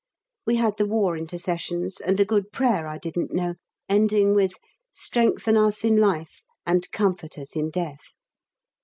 [0.47, 3.53] We had the War Intercessions and a good prayer I didn't know,
[3.87, 4.53] ending with
[4.91, 8.07] "Strengthen us in life, and comfort us in death."